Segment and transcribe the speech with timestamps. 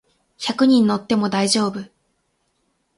[0.35, 1.83] 百人乗っても大丈夫